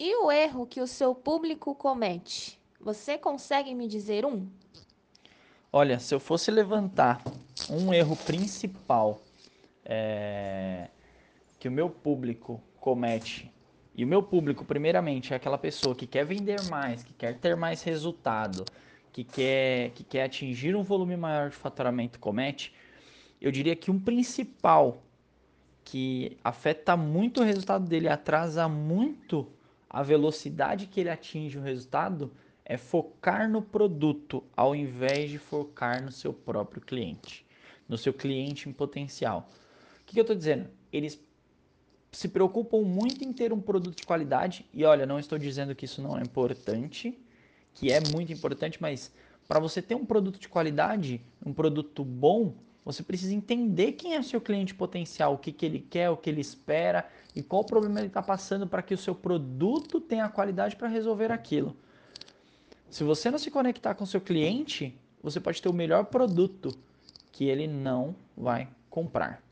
[0.00, 2.56] E o erro que o seu público comete?
[2.80, 4.46] Você consegue me dizer um?
[5.72, 7.20] Olha, se eu fosse levantar
[7.68, 9.20] um erro principal
[9.84, 10.88] é,
[11.58, 13.52] que o meu público comete,
[13.92, 17.56] e o meu público, primeiramente, é aquela pessoa que quer vender mais, que quer ter
[17.56, 18.64] mais resultado,
[19.12, 22.72] que quer, que quer atingir um volume maior de faturamento, comete,
[23.40, 25.02] eu diria que um principal
[25.84, 29.57] que afeta muito o resultado dele, atrasa muito
[29.88, 32.32] a velocidade que ele atinge o resultado,
[32.64, 37.46] é focar no produto ao invés de focar no seu próprio cliente,
[37.88, 39.48] no seu cliente em potencial.
[40.02, 40.68] O que, que eu estou dizendo?
[40.92, 41.18] Eles
[42.12, 45.84] se preocupam muito em ter um produto de qualidade, e olha, não estou dizendo que
[45.84, 47.18] isso não é importante,
[47.74, 49.12] que é muito importante, mas
[49.46, 52.54] para você ter um produto de qualidade, um produto bom,
[52.88, 56.16] você precisa entender quem é o seu cliente potencial, o que, que ele quer, o
[56.16, 57.06] que ele espera
[57.36, 60.88] e qual problema ele está passando para que o seu produto tenha a qualidade para
[60.88, 61.76] resolver aquilo.
[62.88, 66.70] Se você não se conectar com o seu cliente, você pode ter o melhor produto
[67.30, 69.42] que ele não vai comprar.